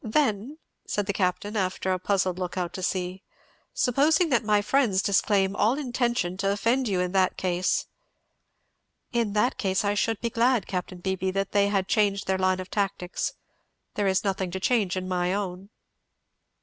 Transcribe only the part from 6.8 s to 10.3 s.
you in that case" "In that case I should be